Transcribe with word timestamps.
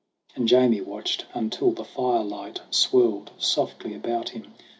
And 0.35 0.47
Jamie 0.47 0.81
watched 0.81 1.27
until 1.35 1.69
the 1.73 1.83
firelight 1.85 2.61
swirled 2.71 3.33
Softly 3.37 3.93
about 3.93 4.29
him. 4.29 4.55